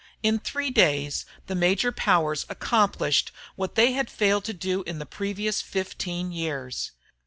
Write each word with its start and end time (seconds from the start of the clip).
In 0.23 0.39
three 0.39 0.71
days, 0.71 1.27
the 1.45 1.53
major 1.53 1.91
powers 1.91 2.47
accomplished 2.49 3.31
what 3.55 3.75
they 3.75 3.91
had 3.91 4.09
failed 4.09 4.45
to 4.45 4.51
do 4.53 4.81
in 4.87 4.97
the 4.97 5.05
previous 5.05 5.61
15 5.61 6.31
years. 6.31 6.89